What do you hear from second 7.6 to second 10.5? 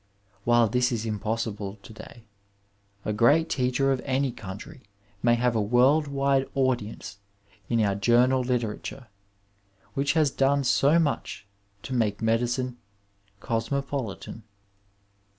in our journal literature, which has